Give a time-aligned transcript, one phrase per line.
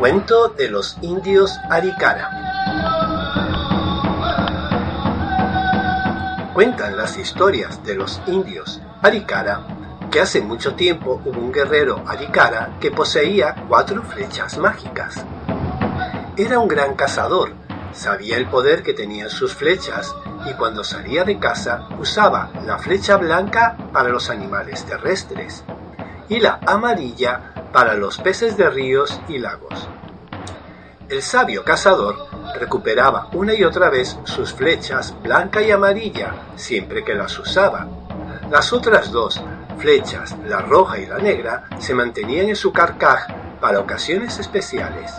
[0.00, 2.30] Cuento de los indios Aricara.
[6.54, 9.60] Cuentan las historias de los indios Aricara
[10.10, 15.22] que hace mucho tiempo hubo un guerrero Aricara que poseía cuatro flechas mágicas.
[16.38, 17.52] Era un gran cazador,
[17.92, 20.14] sabía el poder que tenían sus flechas
[20.46, 25.62] y cuando salía de casa usaba la flecha blanca para los animales terrestres
[26.30, 29.88] y la amarilla para los peces de ríos y lagos.
[31.10, 37.16] El sabio cazador recuperaba una y otra vez sus flechas blanca y amarilla siempre que
[37.16, 37.88] las usaba.
[38.48, 39.40] Las otras dos
[39.78, 43.26] flechas, la roja y la negra, se mantenían en su carcaj
[43.60, 45.10] para ocasiones especiales.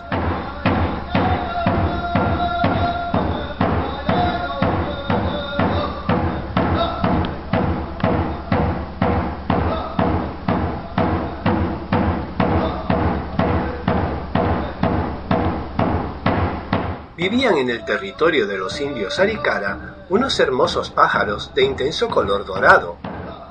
[17.22, 22.98] Vivían en el territorio de los indios Aricara unos hermosos pájaros de intenso color dorado,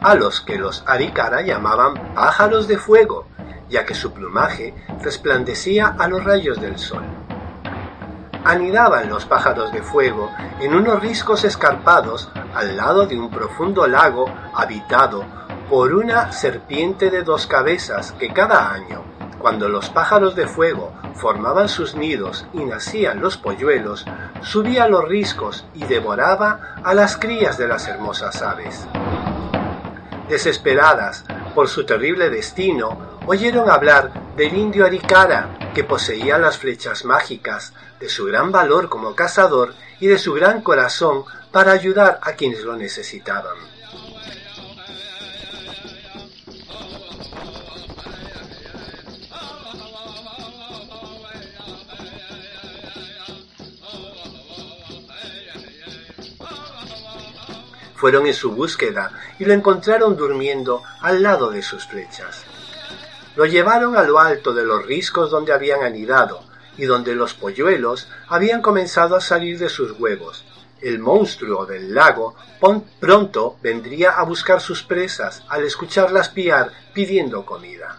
[0.02, 3.28] a los que los Aricara llamaban pájaros de fuego,
[3.68, 7.04] ya que su plumaje resplandecía a los rayos del sol.
[8.42, 14.28] Anidaban los pájaros de fuego en unos riscos escarpados al lado de un profundo lago
[14.52, 15.24] habitado
[15.68, 19.04] por una serpiente de dos cabezas que cada año
[19.38, 24.06] cuando los pájaros de fuego formaban sus nidos y nacían los polluelos,
[24.42, 28.86] subía a los riscos y devoraba a las crías de las hermosas aves.
[30.28, 37.72] Desesperadas por su terrible destino, oyeron hablar del indio Aricara, que poseía las flechas mágicas,
[37.98, 42.62] de su gran valor como cazador y de su gran corazón para ayudar a quienes
[42.62, 43.56] lo necesitaban.
[58.00, 62.44] Fueron en su búsqueda y lo encontraron durmiendo al lado de sus flechas.
[63.36, 66.42] Lo llevaron a lo alto de los riscos donde habían anidado
[66.78, 70.46] y donde los polluelos habían comenzado a salir de sus huevos.
[70.80, 72.36] El monstruo del lago
[72.98, 77.98] pronto vendría a buscar sus presas al escucharlas piar pidiendo comida.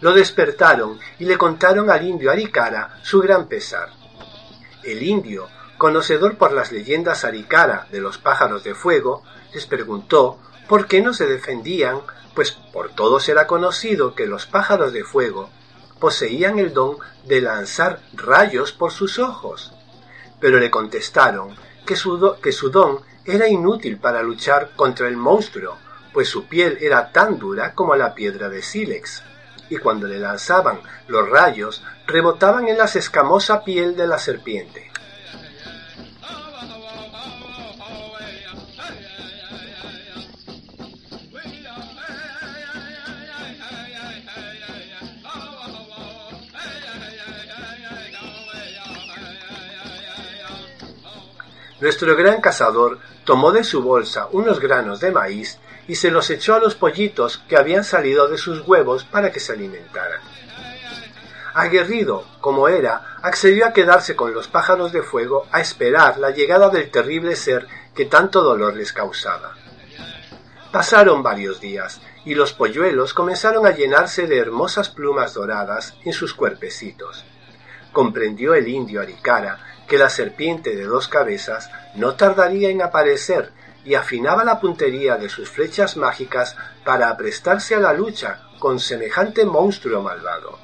[0.00, 3.88] Lo despertaron y le contaron al indio Aricara su gran pesar.
[4.84, 9.22] El indio conocedor por las leyendas aricara de los pájaros de fuego,
[9.52, 10.38] les preguntó
[10.68, 12.00] por qué no se defendían,
[12.34, 15.50] pues por todos era conocido que los pájaros de fuego
[16.00, 19.72] poseían el don de lanzar rayos por sus ojos.
[20.40, 21.56] Pero le contestaron
[21.86, 25.76] que su, que su don era inútil para luchar contra el monstruo,
[26.12, 29.22] pues su piel era tan dura como la piedra de sílex,
[29.68, 34.90] y cuando le lanzaban los rayos rebotaban en la escamosa piel de la serpiente.
[51.80, 56.54] Nuestro gran cazador tomó de su bolsa unos granos de maíz y se los echó
[56.54, 60.20] a los pollitos que habían salido de sus huevos para que se alimentaran.
[61.54, 66.70] Aguerrido como era, accedió a quedarse con los pájaros de fuego a esperar la llegada
[66.70, 69.54] del terrible ser que tanto dolor les causaba.
[70.72, 76.34] Pasaron varios días y los polluelos comenzaron a llenarse de hermosas plumas doradas en sus
[76.34, 77.24] cuerpecitos.
[77.96, 79.58] Comprendió el indio Aricara
[79.88, 83.52] que la serpiente de dos cabezas no tardaría en aparecer
[83.86, 89.46] y afinaba la puntería de sus flechas mágicas para aprestarse a la lucha con semejante
[89.46, 90.58] monstruo malvado.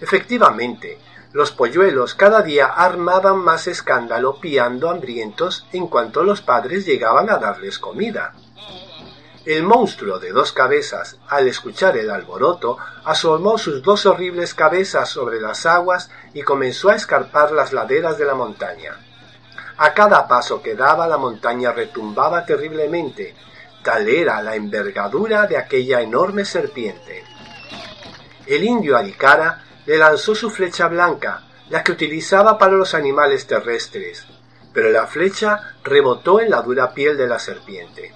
[0.00, 0.98] Efectivamente,
[1.32, 7.38] los polluelos cada día armaban más escándalo piando hambrientos en cuanto los padres llegaban a
[7.38, 8.32] darles comida.
[9.44, 15.40] El monstruo de dos cabezas, al escuchar el alboroto, asomó sus dos horribles cabezas sobre
[15.40, 18.96] las aguas y comenzó a escarpar las laderas de la montaña.
[19.78, 23.34] A cada paso que daba la montaña retumbaba terriblemente,
[23.82, 27.24] Tal era la envergadura de aquella enorme serpiente.
[28.46, 34.24] El indio Aricara le lanzó su flecha blanca, la que utilizaba para los animales terrestres,
[34.72, 38.14] pero la flecha rebotó en la dura piel de la serpiente.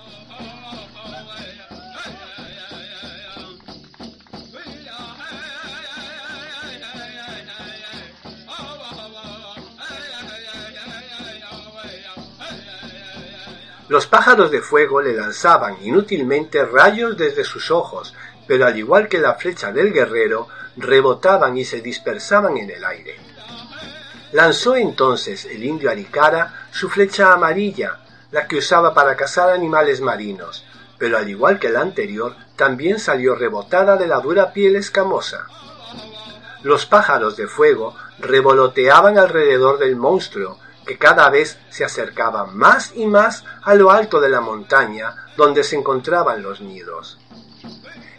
[13.88, 18.14] Los pájaros de fuego le lanzaban inútilmente rayos desde sus ojos,
[18.46, 23.16] pero al igual que la flecha del guerrero, rebotaban y se dispersaban en el aire.
[24.32, 28.00] Lanzó entonces el indio Aricara su flecha amarilla,
[28.32, 30.64] la que usaba para cazar animales marinos,
[30.98, 35.46] pero al igual que la anterior, también salió rebotada de la dura piel escamosa.
[36.62, 43.06] Los pájaros de fuego revoloteaban alrededor del monstruo, que cada vez se acercaba más y
[43.06, 47.18] más a lo alto de la montaña donde se encontraban los nidos.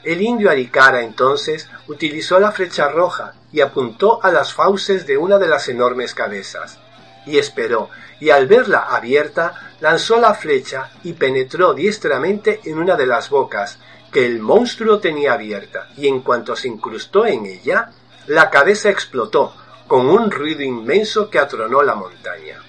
[0.03, 5.37] El indio Aricara entonces utilizó la flecha roja y apuntó a las fauces de una
[5.37, 6.77] de las enormes cabezas,
[7.25, 13.05] y esperó, y al verla abierta, lanzó la flecha y penetró diestramente en una de
[13.05, 13.79] las bocas
[14.11, 17.91] que el monstruo tenía abierta, y en cuanto se incrustó en ella,
[18.27, 19.53] la cabeza explotó,
[19.87, 22.61] con un ruido inmenso que atronó la montaña.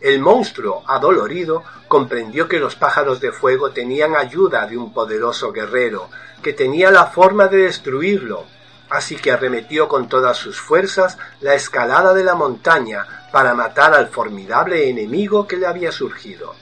[0.00, 6.08] El monstruo, adolorido, comprendió que los pájaros de fuego tenían ayuda de un poderoso guerrero,
[6.42, 8.44] que tenía la forma de destruirlo,
[8.90, 14.08] así que arremetió con todas sus fuerzas la escalada de la montaña para matar al
[14.08, 16.54] formidable enemigo que le había surgido.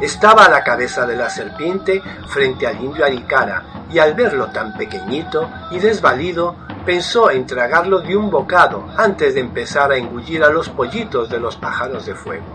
[0.00, 3.62] Estaba a la cabeza de la serpiente frente al indio Aricara,
[3.92, 9.40] y al verlo tan pequeñito y desvalido, pensó en tragarlo de un bocado antes de
[9.40, 12.46] empezar a engullir a los pollitos de los pájaros de fuego.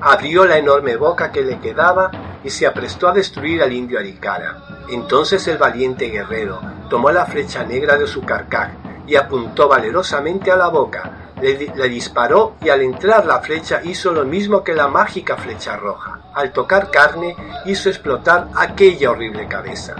[0.00, 2.10] Abrió la enorme boca que le quedaba
[2.44, 4.84] y se aprestó a destruir al indio Aricara.
[4.90, 8.70] Entonces el valiente guerrero tomó la flecha negra de su carcaj
[9.06, 14.24] y apuntó valerosamente a la boca, le, disparó y al entrar la flecha hizo lo
[14.24, 16.20] mismo que la mágica flecha roja.
[16.34, 17.36] Al tocar carne
[17.66, 19.96] hizo explotar aquella horrible cabeza.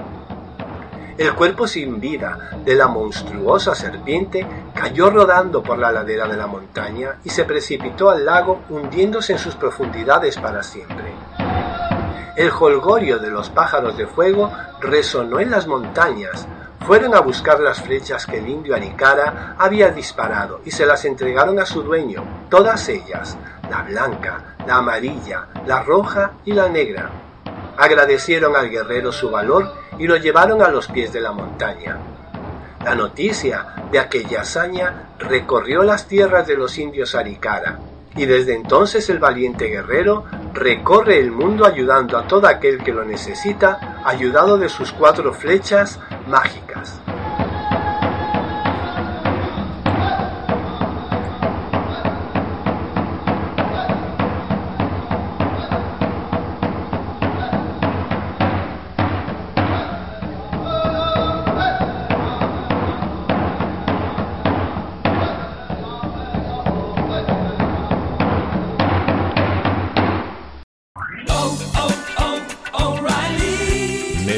[1.16, 4.44] El cuerpo sin vida de la monstruosa serpiente
[4.74, 9.38] cayó rodando por la ladera de la montaña y se precipitó al lago hundiéndose en
[9.38, 11.12] sus profundidades para siempre.
[12.36, 16.48] El jolgorio de los pájaros de fuego resonó en las montañas,
[16.84, 21.60] fueron a buscar las flechas que el indio Aricara había disparado y se las entregaron
[21.60, 23.38] a su dueño, todas ellas,
[23.70, 27.08] la blanca, la amarilla, la roja y la negra.
[27.78, 31.98] Agradecieron al guerrero su valor y lo llevaron a los pies de la montaña.
[32.84, 37.78] La noticia de aquella hazaña recorrió las tierras de los indios Aricara,
[38.16, 43.04] y desde entonces el valiente guerrero recorre el mundo ayudando a todo aquel que lo
[43.04, 45.98] necesita, ayudado de sus cuatro flechas
[46.28, 47.03] mágicas.